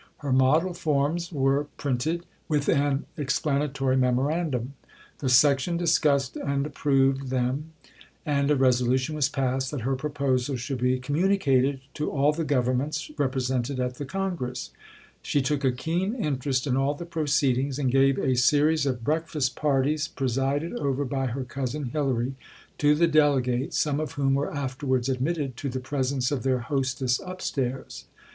[0.17, 4.73] Her Model Forms were printed, with an explanatory memorandum;
[5.19, 7.73] the Section discussed and approved them,
[8.25, 13.11] and a resolution was passed that her proposals should be communicated to all the Governments
[13.19, 14.71] represented at the Congress.
[15.21, 19.55] She took a keen interest in all the proceedings, and gave a series of breakfast
[19.55, 22.33] parties, presided over by her cousin Hilary,
[22.79, 27.21] to the delegates, some of whom were afterwards admitted to the presence of their hostess
[27.23, 28.05] upstairs.